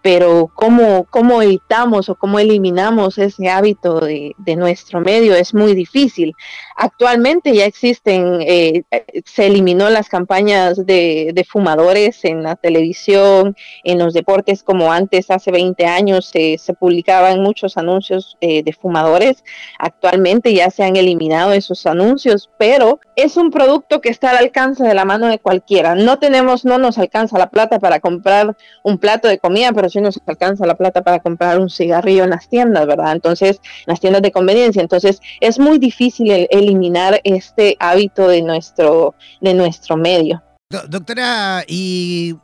pero 0.04 0.50
cómo, 0.54 1.06
cómo 1.08 1.40
evitamos 1.40 2.11
o 2.11 2.14
cómo 2.14 2.38
eliminamos 2.38 3.16
ese 3.16 3.49
hábito 3.49 4.00
de, 4.00 4.34
nuestro 4.54 5.00
medio 5.00 5.34
es 5.34 5.54
muy 5.54 5.75
difícil. 5.75 6.34
Actualmente 6.76 7.54
ya 7.54 7.64
existen, 7.64 8.42
eh, 8.42 8.82
se 9.25 9.46
eliminó 9.46 9.88
las 9.88 10.11
campañas 10.11 10.84
de, 10.84 11.46
fumadores 11.49 12.23
en 12.26 12.42
la 12.42 12.54
televisión, 12.54 13.56
en 13.82 13.99
los 13.99 14.12
deportes 14.12 14.62
como 14.62 14.92
antes, 14.92 15.30
hace 15.30 15.50
20 15.50 15.87
años, 15.87 16.26
se 16.26 16.75
publicaban 16.78 17.40
muchos 17.40 17.78
anuncios 17.78 18.37
eh, 18.42 18.62
de 18.62 18.73
fumadores. 18.75 19.42
Actualmente 19.78 20.52
ya 20.52 20.68
se 20.68 20.84
han 20.84 20.96
eliminado 20.96 21.52
esos 21.52 21.87
anuncios, 21.87 22.50
pero 22.58 23.00
es 23.16 23.38
un 23.38 23.50
producto 23.50 24.02
que 24.02 24.11
está 24.11 24.32
al 24.32 24.37
alcance 24.37 24.84
de 24.84 24.92
la 24.92 25.06
mano 25.06 25.28
de 25.28 25.38
cualquiera. 25.38 25.94
No 25.94 26.18
tenemos, 26.18 26.66
no 26.66 26.76
nos 26.76 26.99
alcanza 26.99 27.38
la 27.38 27.49
plata 27.49 27.78
para 27.78 28.00
comprar 28.00 28.54
un 28.82 28.99
plato 28.99 29.28
de 29.28 29.38
comida, 29.38 29.73
pero 29.73 29.88
no 30.00 30.12
se 30.12 30.20
alcanza 30.26 30.66
la 30.66 30.76
plata 30.76 31.02
para 31.02 31.20
comprar 31.20 31.58
un 31.58 31.70
cigarrillo 31.70 32.24
en 32.24 32.30
las 32.30 32.48
tiendas, 32.48 32.86
¿verdad? 32.86 33.12
Entonces, 33.12 33.60
en 33.62 33.84
las 33.86 34.00
tiendas 34.00 34.22
de 34.22 34.32
conveniencia. 34.32 34.82
Entonces, 34.82 35.20
es 35.40 35.58
muy 35.58 35.78
difícil 35.78 36.46
eliminar 36.50 37.20
este 37.24 37.76
hábito 37.80 38.28
de 38.28 38.42
nuestro, 38.42 39.14
de 39.40 39.54
nuestro 39.54 39.96
medio. 39.96 40.42
doctora, 40.88 41.64
¿y 41.66 42.36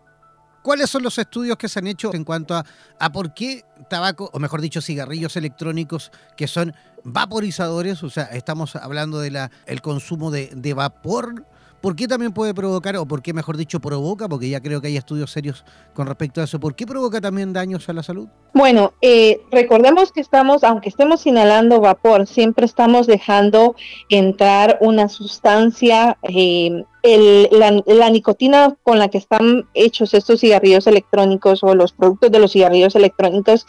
cuáles 0.62 0.90
son 0.90 1.02
los 1.02 1.18
estudios 1.18 1.56
que 1.56 1.68
se 1.68 1.78
han 1.78 1.86
hecho 1.86 2.14
en 2.14 2.24
cuanto 2.24 2.54
a, 2.54 2.64
a 2.98 3.12
por 3.12 3.34
qué 3.34 3.64
tabaco, 3.88 4.30
o 4.32 4.38
mejor 4.38 4.60
dicho, 4.60 4.80
cigarrillos 4.80 5.36
electrónicos 5.36 6.12
que 6.36 6.46
son 6.46 6.74
vaporizadores? 7.04 8.02
O 8.02 8.10
sea, 8.10 8.24
estamos 8.24 8.76
hablando 8.76 9.20
del 9.20 9.38
el 9.66 9.82
consumo 9.82 10.30
de, 10.30 10.50
de 10.54 10.74
vapor 10.74 11.46
¿Por 11.80 11.96
qué 11.96 12.06
también 12.06 12.32
puede 12.32 12.52
provocar, 12.52 12.96
o 12.96 13.06
por 13.06 13.22
qué 13.22 13.32
mejor 13.32 13.56
dicho 13.56 13.80
provoca, 13.80 14.28
porque 14.28 14.50
ya 14.50 14.60
creo 14.60 14.82
que 14.82 14.88
hay 14.88 14.96
estudios 14.98 15.30
serios 15.30 15.64
con 15.94 16.06
respecto 16.06 16.40
a 16.40 16.44
eso, 16.44 16.60
¿por 16.60 16.74
qué 16.74 16.86
provoca 16.86 17.20
también 17.20 17.54
daños 17.54 17.88
a 17.88 17.94
la 17.94 18.02
salud? 18.02 18.28
Bueno, 18.52 18.92
eh, 19.00 19.40
recordemos 19.50 20.12
que 20.12 20.20
estamos, 20.20 20.62
aunque 20.62 20.90
estemos 20.90 21.26
inhalando 21.26 21.80
vapor, 21.80 22.26
siempre 22.26 22.66
estamos 22.66 23.06
dejando 23.06 23.76
entrar 24.10 24.76
una 24.82 25.08
sustancia, 25.08 26.18
eh, 26.22 26.84
la, 27.02 28.10
nicotina 28.10 28.76
con 28.82 28.98
la 28.98 29.08
que 29.08 29.18
están 29.18 29.66
hechos 29.72 30.12
estos 30.12 30.40
cigarrillos 30.40 30.86
electrónicos 30.86 31.62
o 31.64 31.74
los 31.74 31.92
productos 31.92 32.30
de 32.30 32.40
los 32.40 32.52
cigarrillos 32.52 32.94
electrónicos, 32.94 33.66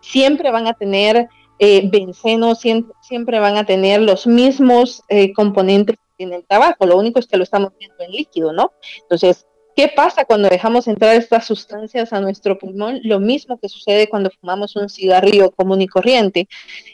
siempre 0.00 0.50
van 0.50 0.66
a 0.66 0.74
tener... 0.74 1.28
Eh, 1.60 1.88
benceno 1.88 2.56
siempre, 2.56 2.92
siempre, 3.00 3.38
van 3.38 3.56
a 3.56 3.64
tener 3.64 4.00
los 4.00 4.26
mismos 4.26 5.04
eh, 5.08 5.32
componentes 5.32 5.96
en 6.24 6.32
el 6.32 6.44
tabaco, 6.44 6.86
lo 6.86 6.98
único 6.98 7.18
es 7.18 7.26
que 7.26 7.36
lo 7.36 7.44
estamos 7.44 7.72
viendo 7.78 7.96
en 8.00 8.10
líquido, 8.10 8.52
¿no? 8.52 8.72
Entonces, 9.02 9.46
¿qué 9.76 9.88
pasa 9.88 10.24
cuando 10.24 10.48
dejamos 10.48 10.88
entrar 10.88 11.14
estas 11.14 11.46
sustancias 11.46 12.12
a 12.12 12.20
nuestro 12.20 12.58
pulmón? 12.58 13.00
Lo 13.02 13.20
mismo 13.20 13.58
que 13.58 13.68
sucede 13.68 14.08
cuando 14.08 14.30
fumamos 14.30 14.76
un 14.76 14.88
cigarrillo 14.88 15.50
común 15.50 15.82
y 15.82 15.86
corriente. 15.86 16.48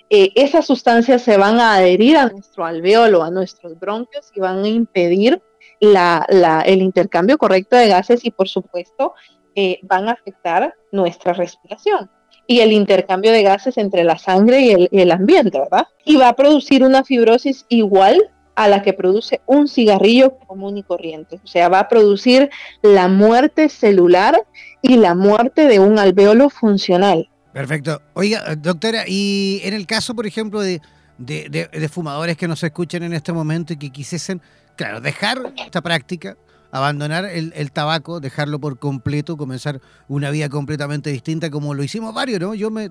Eh, 0.09 0.31
esas 0.35 0.67
sustancias 0.67 1.23
se 1.23 1.37
van 1.37 1.61
a 1.61 1.75
adherir 1.75 2.17
a 2.17 2.29
nuestro 2.29 2.65
alveolo, 2.65 3.23
a 3.23 3.31
nuestros 3.31 3.79
bronquios 3.79 4.31
y 4.35 4.41
van 4.41 4.65
a 4.65 4.69
impedir 4.69 5.43
el 5.81 6.83
intercambio 6.83 7.39
correcto 7.39 7.77
de 7.77 7.89
gases 7.89 8.25
y, 8.25 8.31
por 8.31 8.49
supuesto, 8.49 9.15
eh, 9.55 9.79
van 9.83 10.09
a 10.09 10.13
afectar 10.13 10.75
nuestra 10.93 11.33
respiración 11.33 12.11
y 12.47 12.61
el 12.61 12.73
intercambio 12.73 13.31
de 13.31 13.43
gases 13.43 13.79
entre 13.79 14.05
la 14.05 14.19
sangre 14.19 14.61
y 14.61 14.71
el, 14.71 14.89
y 14.91 15.01
el 15.01 15.13
ambiente, 15.13 15.59
¿verdad? 15.59 15.87
Y 16.05 16.17
va 16.17 16.29
a 16.29 16.37
producir 16.37 16.83
una 16.83 17.05
fibrosis 17.05 17.65
igual 17.69 18.31
a 18.61 18.69
la 18.69 18.83
que 18.83 18.93
produce 18.93 19.41
un 19.47 19.69
cigarrillo 19.69 20.37
común 20.47 20.77
y 20.77 20.83
corriente. 20.83 21.41
O 21.43 21.47
sea, 21.47 21.71
va 21.71 21.81
a 21.81 21.89
producir 21.89 22.51
la 22.83 23.09
muerte 23.09 23.71
celular 23.71 24.37
y 24.83 24.99
la 24.99 25.15
muerte 25.15 25.67
de 25.67 25.79
un 25.79 25.99
alveolo 25.99 26.51
funcional. 26.51 27.31
Perfecto. 27.55 28.03
Oiga, 28.13 28.55
doctora, 28.57 29.05
y 29.09 29.63
en 29.65 29.73
el 29.73 29.87
caso, 29.87 30.15
por 30.15 30.27
ejemplo, 30.27 30.61
de, 30.61 30.83
de, 31.17 31.89
fumadores 31.89 32.37
que 32.37 32.47
nos 32.47 32.63
escuchen 32.63 33.03
en 33.03 33.15
este 33.15 33.33
momento 33.33 33.73
y 33.73 33.77
que 33.77 33.89
quisiesen, 33.89 34.43
claro, 34.77 35.01
dejar 35.01 35.39
esta 35.57 35.81
práctica, 35.81 36.37
abandonar 36.71 37.25
el, 37.25 37.55
el, 37.57 37.73
tabaco, 37.73 38.21
dejarlo 38.21 38.61
por 38.61 38.79
completo, 38.79 39.39
comenzar 39.39 39.81
una 40.07 40.31
vida 40.31 40.51
completamente 40.51 41.09
distinta, 41.09 41.51
como 41.51 41.73
lo 41.73 41.83
hicimos 41.83 42.13
varios, 42.13 42.41
¿no? 42.41 42.55
Yo 42.55 42.71
me, 42.71 42.91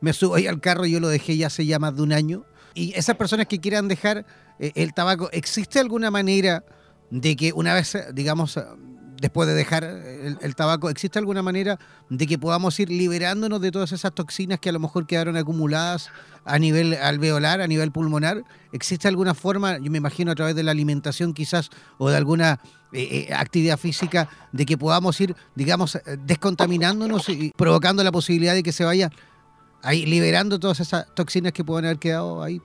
me 0.00 0.12
subo 0.12 0.36
ahí 0.36 0.46
al 0.46 0.60
carro, 0.60 0.86
yo 0.86 1.00
lo 1.00 1.08
dejé 1.08 1.36
ya 1.36 1.48
hace 1.48 1.66
ya 1.66 1.80
más 1.80 1.96
de 1.96 2.02
un 2.02 2.12
año. 2.12 2.44
Y 2.74 2.92
esas 2.94 3.16
personas 3.16 3.46
que 3.46 3.58
quieran 3.58 3.88
dejar 3.88 4.24
eh, 4.58 4.72
el 4.74 4.94
tabaco, 4.94 5.30
¿existe 5.32 5.78
alguna 5.78 6.10
manera 6.10 6.64
de 7.10 7.36
que 7.36 7.52
una 7.52 7.74
vez, 7.74 7.96
digamos, 8.12 8.58
después 9.20 9.48
de 9.48 9.54
dejar 9.54 9.84
el, 9.84 10.54
tabaco, 10.54 10.90
¿existe 10.90 11.18
alguna 11.18 11.42
manera 11.42 11.78
de 12.08 12.26
que 12.26 12.38
podamos 12.38 12.78
ir 12.78 12.90
liberándonos 12.90 13.60
de 13.60 13.70
todas 13.70 13.92
esas 13.92 14.12
toxinas 14.12 14.60
que 14.60 14.68
a 14.68 14.72
lo 14.72 14.78
mejor 14.78 15.06
quedaron 15.06 15.36
acumuladas 15.36 16.10
a 16.44 16.58
nivel 16.58 16.94
alveolar, 16.94 17.60
a 17.60 17.66
nivel 17.66 17.90
pulmonar? 17.90 18.44
¿Existe 18.72 19.08
alguna 19.08 19.34
forma, 19.34 19.78
yo 19.78 19.90
me 19.90 19.98
imagino 19.98 20.30
a 20.32 20.34
través 20.34 20.54
de 20.54 20.62
la 20.62 20.70
alimentación 20.70 21.34
quizás 21.34 21.70
o 21.98 22.10
de 22.10 22.16
alguna 22.16 22.60
eh, 22.92 23.26
eh, 23.28 23.34
actividad 23.34 23.78
física, 23.78 24.28
de 24.52 24.64
que 24.64 24.78
podamos 24.78 25.20
ir, 25.20 25.34
digamos, 25.54 25.98
descontaminándonos 26.24 27.28
y 27.28 27.52
provocando 27.56 28.02
la 28.04 28.12
posibilidad 28.12 28.54
de 28.54 28.62
que 28.62 28.72
se 28.72 28.84
vaya 28.84 29.10
ahí 29.82 30.06
liberando 30.06 30.58
todas 30.58 30.80
esas 30.80 31.12
toxinas 31.14 31.52
que 31.52 31.64
pueden 31.64 31.86
haber 31.86 31.98
quedado 31.98 32.42
ahí? 32.42 32.60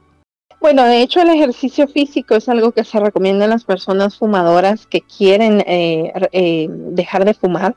Bueno, 0.63 0.85
de 0.85 1.01
hecho 1.01 1.21
el 1.21 1.29
ejercicio 1.29 1.89
físico 1.89 2.35
es 2.35 2.47
algo 2.47 2.71
que 2.71 2.85
se 2.85 2.97
recomienda 2.97 3.43
a 3.43 3.49
las 3.49 3.65
personas 3.65 4.17
fumadoras 4.17 4.87
que 4.87 5.01
quieren 5.01 5.61
eh, 5.67 6.13
eh, 6.31 6.67
dejar 6.69 7.25
de 7.25 7.33
fumar. 7.33 7.75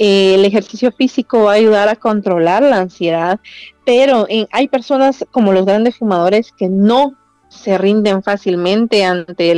Eh, 0.00 0.34
el 0.34 0.44
ejercicio 0.44 0.90
físico 0.90 1.44
va 1.44 1.52
a 1.52 1.54
ayudar 1.54 1.88
a 1.88 1.94
controlar 1.94 2.64
la 2.64 2.78
ansiedad, 2.78 3.38
pero 3.84 4.26
hay 4.50 4.66
personas 4.66 5.24
como 5.30 5.52
los 5.52 5.64
grandes 5.66 5.98
fumadores 5.98 6.50
que 6.50 6.68
no 6.68 7.14
se 7.56 7.78
rinden 7.78 8.22
fácilmente 8.22 9.04
ante 9.04 9.54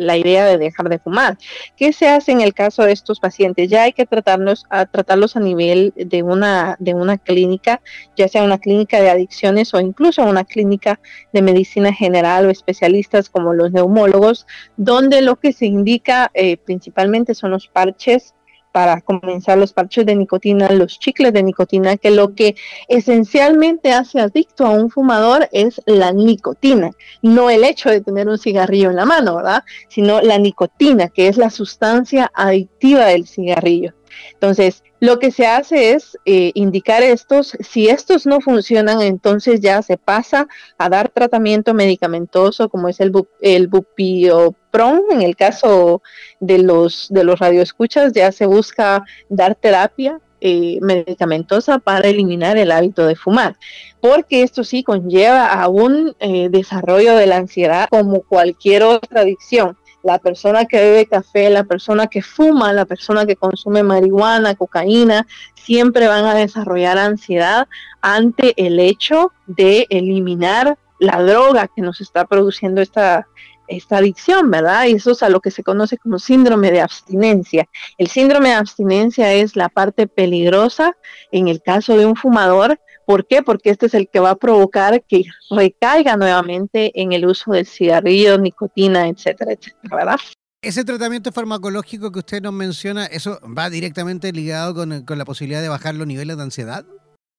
la 0.00 0.16
idea 0.16 0.44
de 0.44 0.58
dejar 0.58 0.88
de 0.88 0.98
fumar. 0.98 1.38
¿Qué 1.76 1.92
se 1.92 2.08
hace 2.08 2.32
en 2.32 2.40
el 2.40 2.54
caso 2.54 2.82
de 2.82 2.92
estos 2.92 3.20
pacientes? 3.20 3.68
Ya 3.68 3.84
hay 3.84 3.92
que 3.92 4.06
tratarlos 4.06 4.66
a, 4.70 4.86
tratarlos 4.86 5.36
a 5.36 5.40
nivel 5.40 5.92
de 5.96 6.22
una, 6.22 6.76
de 6.78 6.94
una 6.94 7.18
clínica, 7.18 7.80
ya 8.16 8.28
sea 8.28 8.42
una 8.42 8.58
clínica 8.58 9.00
de 9.00 9.10
adicciones 9.10 9.72
o 9.74 9.80
incluso 9.80 10.22
una 10.24 10.44
clínica 10.44 11.00
de 11.32 11.42
medicina 11.42 11.92
general 11.92 12.46
o 12.46 12.50
especialistas 12.50 13.30
como 13.30 13.54
los 13.54 13.72
neumólogos, 13.72 14.46
donde 14.76 15.22
lo 15.22 15.36
que 15.36 15.52
se 15.52 15.66
indica 15.66 16.30
eh, 16.34 16.56
principalmente 16.56 17.34
son 17.34 17.52
los 17.52 17.68
parches 17.68 18.34
para 18.72 19.00
comenzar 19.00 19.58
los 19.58 19.72
parches 19.72 20.06
de 20.06 20.14
nicotina, 20.14 20.70
los 20.70 20.98
chicles 20.98 21.32
de 21.32 21.42
nicotina, 21.42 21.96
que 21.96 22.10
lo 22.10 22.34
que 22.34 22.56
esencialmente 22.88 23.92
hace 23.92 24.20
adicto 24.20 24.66
a 24.66 24.70
un 24.70 24.90
fumador 24.90 25.48
es 25.52 25.80
la 25.86 26.12
nicotina, 26.12 26.90
no 27.22 27.50
el 27.50 27.64
hecho 27.64 27.90
de 27.90 28.00
tener 28.00 28.28
un 28.28 28.38
cigarrillo 28.38 28.90
en 28.90 28.96
la 28.96 29.04
mano, 29.04 29.36
¿verdad? 29.36 29.64
Sino 29.88 30.20
la 30.20 30.38
nicotina, 30.38 31.08
que 31.08 31.28
es 31.28 31.36
la 31.36 31.50
sustancia 31.50 32.30
adictiva 32.34 33.06
del 33.06 33.26
cigarrillo. 33.26 33.94
Entonces, 34.32 34.82
lo 35.00 35.18
que 35.18 35.30
se 35.30 35.46
hace 35.46 35.92
es 35.92 36.18
eh, 36.26 36.52
indicar 36.54 37.02
estos, 37.02 37.56
si 37.60 37.88
estos 37.88 38.26
no 38.26 38.40
funcionan, 38.40 39.00
entonces 39.00 39.60
ya 39.60 39.82
se 39.82 39.96
pasa 39.96 40.46
a 40.78 40.88
dar 40.88 41.08
tratamiento 41.08 41.74
medicamentoso 41.74 42.68
como 42.68 42.88
es 42.88 43.00
el, 43.00 43.12
el 43.40 43.68
bupiopron, 43.68 45.02
en 45.10 45.22
el 45.22 45.36
caso 45.36 46.02
de 46.38 46.58
los, 46.58 47.08
de 47.10 47.24
los 47.24 47.38
radioescuchas 47.38 48.12
ya 48.12 48.30
se 48.30 48.46
busca 48.46 49.04
dar 49.28 49.54
terapia 49.54 50.20
eh, 50.42 50.78
medicamentosa 50.80 51.78
para 51.80 52.08
eliminar 52.08 52.56
el 52.56 52.72
hábito 52.72 53.06
de 53.06 53.14
fumar, 53.14 53.56
porque 54.00 54.42
esto 54.42 54.64
sí 54.64 54.82
conlleva 54.82 55.52
a 55.52 55.68
un 55.68 56.16
eh, 56.18 56.48
desarrollo 56.50 57.14
de 57.14 57.26
la 57.26 57.36
ansiedad 57.36 57.88
como 57.90 58.22
cualquier 58.22 58.84
otra 58.84 59.20
adicción 59.20 59.76
la 60.02 60.18
persona 60.18 60.64
que 60.64 60.78
bebe 60.78 61.06
café, 61.06 61.50
la 61.50 61.64
persona 61.64 62.06
que 62.06 62.22
fuma, 62.22 62.72
la 62.72 62.84
persona 62.84 63.26
que 63.26 63.36
consume 63.36 63.82
marihuana, 63.82 64.54
cocaína, 64.54 65.26
siempre 65.54 66.08
van 66.08 66.24
a 66.24 66.34
desarrollar 66.34 66.98
ansiedad 66.98 67.68
ante 68.00 68.54
el 68.56 68.80
hecho 68.80 69.32
de 69.46 69.86
eliminar 69.90 70.78
la 70.98 71.22
droga 71.22 71.68
que 71.74 71.82
nos 71.82 72.00
está 72.00 72.26
produciendo 72.26 72.80
esta, 72.80 73.26
esta 73.70 73.98
adicción, 73.98 74.50
¿verdad? 74.50 74.86
Y 74.86 74.92
eso 74.92 75.12
es 75.12 75.22
a 75.22 75.28
lo 75.28 75.40
que 75.40 75.50
se 75.50 75.62
conoce 75.62 75.96
como 75.96 76.18
síndrome 76.18 76.70
de 76.70 76.80
abstinencia. 76.80 77.68
El 77.96 78.08
síndrome 78.08 78.50
de 78.50 78.56
abstinencia 78.56 79.32
es 79.32 79.56
la 79.56 79.68
parte 79.68 80.06
peligrosa 80.06 80.96
en 81.32 81.48
el 81.48 81.62
caso 81.62 81.96
de 81.96 82.06
un 82.06 82.16
fumador 82.16 82.78
¿Por 83.10 83.26
qué? 83.26 83.42
Porque 83.42 83.70
este 83.70 83.86
es 83.86 83.94
el 83.94 84.08
que 84.08 84.20
va 84.20 84.30
a 84.30 84.36
provocar 84.36 85.02
que 85.02 85.24
recaiga 85.50 86.16
nuevamente 86.16 86.92
en 86.94 87.12
el 87.12 87.26
uso 87.26 87.50
del 87.50 87.66
cigarrillo, 87.66 88.38
nicotina, 88.38 89.08
etcétera, 89.08 89.54
etcétera, 89.54 89.96
¿verdad? 89.96 90.20
Ese 90.62 90.84
tratamiento 90.84 91.32
farmacológico 91.32 92.12
que 92.12 92.20
usted 92.20 92.40
nos 92.40 92.52
menciona, 92.52 93.06
¿eso 93.06 93.40
va 93.42 93.68
directamente 93.68 94.30
ligado 94.30 94.76
con, 94.76 95.04
con 95.04 95.18
la 95.18 95.24
posibilidad 95.24 95.60
de 95.60 95.68
bajar 95.68 95.96
los 95.96 96.06
niveles 96.06 96.36
de 96.36 96.42
ansiedad? 96.44 96.84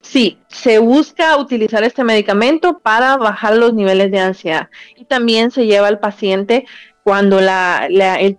Sí, 0.02 0.40
se 0.50 0.80
busca 0.80 1.38
utilizar 1.38 1.86
este 1.86 2.04
medicamento 2.04 2.80
para 2.80 3.16
bajar 3.16 3.56
los 3.56 3.74
niveles 3.74 4.12
de 4.12 4.20
ansiedad 4.20 4.70
y 4.98 5.06
también 5.06 5.52
se 5.52 5.68
lleva 5.68 5.88
al 5.88 6.00
paciente 6.00 6.66
cuando 7.06 7.40
la, 7.40 7.88
el, 7.88 8.38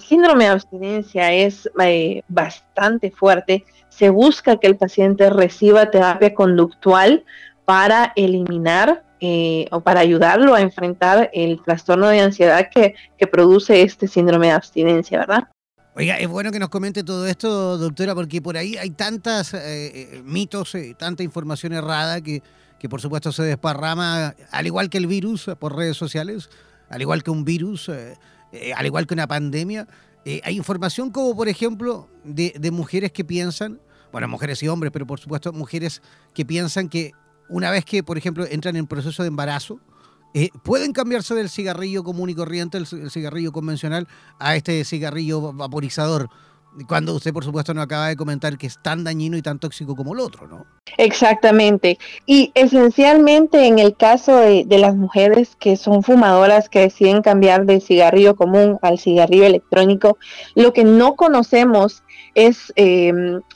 síndrome 0.00 0.44
de 0.44 0.50
abstinencia 0.50 1.32
es 1.32 1.68
eh, 1.80 2.22
bastante 2.28 3.10
fuerte, 3.10 3.64
se 3.98 4.10
busca 4.10 4.58
que 4.58 4.68
el 4.68 4.76
paciente 4.76 5.28
reciba 5.28 5.90
terapia 5.90 6.32
conductual 6.32 7.24
para 7.64 8.12
eliminar 8.14 9.04
eh, 9.20 9.66
o 9.72 9.80
para 9.80 9.98
ayudarlo 9.98 10.54
a 10.54 10.60
enfrentar 10.60 11.30
el 11.34 11.60
trastorno 11.64 12.06
de 12.06 12.20
ansiedad 12.20 12.68
que, 12.72 12.94
produce 13.26 13.82
este 13.82 14.06
síndrome 14.06 14.46
de 14.46 14.52
abstinencia, 14.52 15.18
¿verdad? 15.18 15.48
Oiga, 15.96 16.16
es 16.16 16.28
bueno 16.28 16.52
que 16.52 16.60
nos 16.60 16.68
comente 16.68 17.02
todo 17.02 17.26
esto, 17.26 17.76
doctora, 17.76 18.14
porque 18.14 18.40
por 18.40 18.56
ahí 18.56 18.76
hay 18.76 18.90
tantas 18.90 19.52
eh, 19.52 19.58
eh, 19.58 20.22
mitos, 20.24 20.76
tanta 20.96 21.24
información 21.24 21.72
errada 21.72 22.20
que, 22.20 22.40
que 22.78 22.88
por 22.88 23.00
supuesto 23.00 23.32
se 23.32 23.42
desparrama, 23.42 24.36
al 24.52 24.66
igual 24.66 24.90
que 24.90 24.98
el 24.98 25.08
virus 25.08 25.50
por 25.58 25.74
redes 25.74 25.96
sociales, 25.96 26.50
al 26.88 27.02
igual 27.02 27.24
que 27.24 27.32
un 27.32 27.44
virus, 27.44 27.88
al 27.88 28.86
igual 28.86 29.08
que 29.08 29.14
una 29.14 29.26
pandemia. 29.26 29.88
hay 30.24 30.56
información 30.56 31.10
como, 31.10 31.34
por 31.34 31.48
ejemplo, 31.48 32.08
de 32.22 32.70
mujeres 32.70 33.10
que 33.10 33.24
piensan 33.24 33.80
bueno, 34.12 34.28
mujeres 34.28 34.62
y 34.62 34.68
hombres, 34.68 34.92
pero 34.92 35.06
por 35.06 35.20
supuesto 35.20 35.52
mujeres 35.52 36.02
que 36.34 36.44
piensan 36.44 36.88
que 36.88 37.12
una 37.48 37.70
vez 37.70 37.84
que, 37.84 38.02
por 38.02 38.18
ejemplo, 38.18 38.46
entran 38.48 38.76
en 38.76 38.86
proceso 38.86 39.22
de 39.22 39.28
embarazo, 39.28 39.80
eh, 40.34 40.50
pueden 40.62 40.92
cambiarse 40.92 41.34
del 41.34 41.48
cigarrillo 41.48 42.04
común 42.04 42.28
y 42.28 42.34
corriente, 42.34 42.76
el, 42.78 42.86
cigarrillo 42.86 43.52
convencional, 43.52 44.06
a 44.38 44.56
este 44.56 44.84
cigarrillo 44.84 45.52
vaporizador. 45.52 46.28
Cuando 46.86 47.14
usted, 47.14 47.32
por 47.32 47.44
supuesto, 47.44 47.74
nos 47.74 47.84
acaba 47.84 48.08
de 48.08 48.16
comentar 48.16 48.56
que 48.56 48.66
es 48.66 48.78
tan 48.80 49.02
dañino 49.02 49.36
y 49.36 49.42
tan 49.42 49.58
tóxico 49.58 49.96
como 49.96 50.14
el 50.14 50.20
otro, 50.20 50.46
¿no? 50.46 50.66
Exactamente. 50.96 51.98
Y 52.26 52.50
esencialmente 52.54 53.66
en 53.66 53.78
el 53.78 53.96
caso 53.96 54.36
de, 54.36 54.66
las 54.78 54.94
mujeres 54.94 55.56
que 55.58 55.76
son 55.76 56.02
fumadoras 56.02 56.68
que 56.68 56.80
deciden 56.80 57.20
cambiar 57.20 57.66
del 57.66 57.82
cigarrillo 57.82 58.36
común 58.36 58.78
al 58.80 58.98
cigarrillo 58.98 59.44
electrónico, 59.44 60.18
lo 60.54 60.72
que 60.72 60.84
no 60.84 61.16
conocemos 61.16 62.04
es 62.34 62.72
eh, 62.76 63.12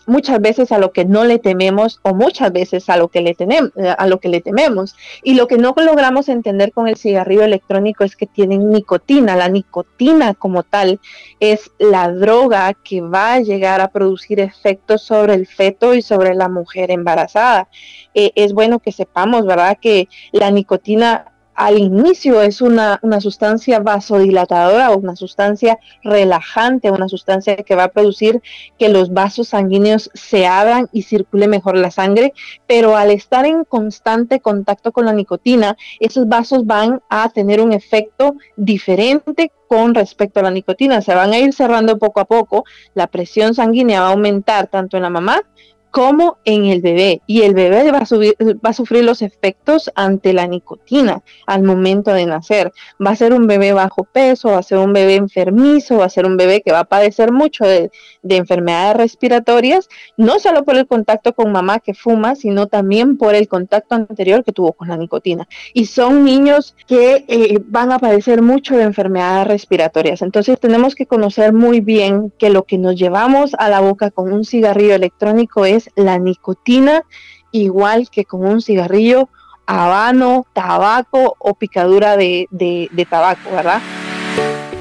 muchas 0.07 0.40
veces 0.40 0.72
a 0.72 0.79
lo 0.79 0.92
que 0.92 1.05
no 1.05 1.25
le 1.25 1.38
tememos 1.38 2.01
o 2.03 2.14
muchas 2.14 2.53
veces 2.53 2.88
a 2.88 2.96
lo 2.96 3.09
que 3.09 3.20
le 3.20 3.35
tenemos, 3.35 3.70
a 3.77 4.07
lo 4.07 4.18
que 4.18 4.29
le 4.29 4.40
tememos. 4.40 4.96
Y 5.22 5.35
lo 5.35 5.46
que 5.46 5.59
no 5.59 5.75
logramos 5.77 6.29
entender 6.29 6.72
con 6.72 6.88
el 6.88 6.96
cigarrillo 6.96 7.44
electrónico 7.44 8.03
es 8.03 8.16
que 8.16 8.27
tienen 8.27 8.70
nicotina. 8.70 9.37
La 9.37 9.48
nicotina 9.48 10.35
como 10.35 10.64
tal 10.64 11.01
es 11.38 11.70
la 11.79 12.11
droga 12.11 12.75
que 12.75 13.01
va 13.12 13.35
a 13.35 13.40
llegar 13.40 13.81
a 13.81 13.88
producir 13.88 14.40
efectos 14.40 15.03
sobre 15.03 15.35
el 15.35 15.46
feto 15.46 15.94
y 15.94 16.03
sobre 16.03 16.35
la 16.35 16.48
mujer 16.48 16.90
embarazada. 16.90 17.68
Eh, 18.14 18.33
es 18.35 18.53
bueno 18.53 18.79
que 18.79 18.92
sepamos, 18.92 19.46
¿verdad? 19.46 19.79
Que 19.81 20.09
la 20.33 20.51
nicotina 20.51 21.32
al 21.55 21.79
inicio 21.79 22.41
es 22.41 22.61
una, 22.61 23.01
sustancia 23.21 23.79
vasodilatadora 23.81 24.91
o 24.91 24.99
una 24.99 25.17
sustancia 25.17 25.79
relajante, 26.03 26.91
una 26.91 27.09
sustancia 27.09 27.57
que 27.57 27.75
va 27.75 27.85
a 27.85 27.93
producir 27.93 28.41
que 28.79 28.88
los 28.88 29.12
vasos 29.12 29.49
sanguíneos 29.49 30.11
se 30.15 30.47
abran 30.47 30.88
y 30.93 31.03
circule 31.03 31.49
mejor 31.49 31.77
la 31.77 31.91
sangre, 31.91 32.33
pero 32.67 32.97
al 32.97 33.11
estar 33.11 33.45
en 33.45 33.65
constante 33.65 34.41
contacto 34.41 34.93
con 34.93 35.05
la 35.05 35.12
nicotina, 35.12 35.77
esos 36.01 36.27
vasos 36.29 36.67
van 36.67 37.03
a 37.09 37.29
tener 37.29 37.61
un 37.61 37.73
efecto 37.73 38.37
diferente 38.57 39.53
con 39.69 39.95
respecto 39.95 40.41
a 40.41 40.45
la 40.45 40.51
nicotina. 40.51 41.01
Se 41.01 41.15
van 41.15 41.33
a 41.33 41.38
ir 41.38 41.53
cerrando 41.53 41.99
poco 41.99 42.21
a 42.21 42.25
poco, 42.25 42.65
la 42.95 43.07
presión 43.07 43.55
sanguínea 43.55 44.01
va 44.01 44.09
a 44.09 44.12
aumentar 44.12 44.67
tanto 44.69 44.97
en 44.97 45.03
la 45.03 45.11
mamá 45.11 45.43
como 45.92 46.38
en 46.46 46.64
el 46.64 46.81
bebé. 46.81 47.20
Y 47.26 47.42
el 47.42 47.55
bebé 47.55 47.92
va 47.92 47.98
a, 47.98 48.05
va 48.05 48.70
a 48.70 48.72
sufrir 48.72 49.05
los 49.05 49.20
efectos 49.20 49.92
ante 49.94 50.33
la 50.33 50.46
nicotina 50.46 51.22
al 51.46 51.62
momento 51.62 52.12
de 52.12 52.24
nacer. 52.24 52.72
Va 53.05 53.11
a 53.11 53.16
ser 53.16 53.35
un 53.35 53.46
bebé 53.46 53.74
bajo 53.74 54.05
peso, 54.05 54.48
va 54.48 54.59
a 54.59 54.62
ser 54.62 54.78
un 54.78 54.94
bebé 54.94 55.16
enfermizo, 55.16 55.98
va 55.98 56.07
a 56.07 56.09
ser 56.09 56.24
un 56.24 56.38
bebé 56.38 56.62
que 56.62 56.72
va 56.72 56.81
a 56.81 56.85
padecer 56.85 57.31
mucho 57.31 57.64
de, 57.64 57.90
enfermedades 58.22 58.96
respiratorias, 58.96 59.88
no 60.16 60.38
solo 60.38 60.64
por 60.64 60.76
el 60.76 60.87
contacto 60.87 61.35
con 61.35 61.52
mamá 61.52 61.81
que 61.81 61.92
fuma, 61.92 62.35
sino 62.35 62.66
también 62.66 63.18
por 63.18 63.35
el 63.35 63.46
contacto 63.46 63.94
anterior 63.94 64.42
que 64.42 64.52
tuvo 64.52 64.72
con 64.72 64.88
la 64.88 64.96
nicotina. 64.96 65.46
Y 65.74 65.85
son 65.85 66.24
niños 66.24 66.74
que 66.87 67.26
eh, 67.28 67.59
van 67.66 67.92
a 67.92 67.98
padecer 67.98 68.40
mucho 68.40 68.76
de 68.76 68.85
enfermedades 68.85 69.46
respiratorias. 69.46 70.22
Entonces 70.22 70.59
tenemos 70.59 70.94
que 70.94 71.05
conocer 71.05 71.52
muy 71.52 71.81
bien 71.81 72.33
que 72.38 72.48
lo 72.48 72.62
que 72.62 72.78
nos 72.78 72.96
llevamos 72.96 73.55
a 73.59 73.68
la 73.68 73.81
boca 73.81 74.11
con 74.11 74.33
un 74.33 74.46
cigarrillo 74.46 74.94
electrónico 74.94 75.66
es 75.66 75.82
la 75.95 76.18
nicotina, 76.18 77.05
igual 77.51 78.09
que 78.11 78.25
con 78.25 78.45
un 78.45 78.62
cigarrillo, 78.62 79.29
habano, 79.66 80.47
tabaco 80.53 81.37
o 81.38 81.55
picadura 81.55 82.16
de, 82.16 82.49
de 82.51 83.07
tabaco, 83.09 83.51
¿verdad? 83.51 83.81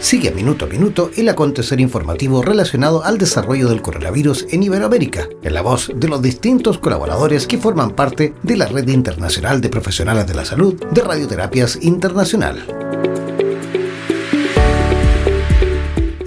Sigue 0.01 0.29
a 0.29 0.31
minuto 0.31 0.65
a 0.65 0.67
minuto 0.67 1.11
el 1.15 1.29
acontecer 1.29 1.79
informativo 1.79 2.41
relacionado 2.41 3.03
al 3.03 3.19
desarrollo 3.19 3.69
del 3.69 3.83
coronavirus 3.83 4.47
en 4.49 4.63
Iberoamérica, 4.63 5.29
en 5.43 5.53
la 5.53 5.61
voz 5.61 5.91
de 5.93 6.07
los 6.07 6.23
distintos 6.23 6.79
colaboradores 6.79 7.45
que 7.45 7.59
forman 7.59 7.91
parte 7.91 8.33
de 8.41 8.57
la 8.57 8.65
Red 8.65 8.87
Internacional 8.87 9.61
de 9.61 9.69
Profesionales 9.69 10.25
de 10.25 10.33
la 10.33 10.43
Salud 10.43 10.73
de 10.91 11.01
Radioterapias 11.01 11.77
Internacional. 11.83 12.65